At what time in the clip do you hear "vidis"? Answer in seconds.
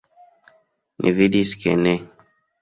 1.19-1.51